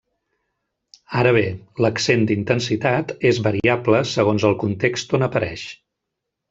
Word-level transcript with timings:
Ara 1.23 1.33
bé, 1.37 1.43
l'accent 1.87 2.25
d'intensitat 2.31 3.15
és 3.33 3.43
variable 3.51 4.03
segons 4.17 4.51
el 4.51 4.61
context 4.67 5.19
on 5.21 5.31
apareix. 5.33 5.73